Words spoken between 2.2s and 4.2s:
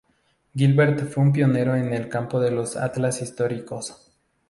de los atlas históricos.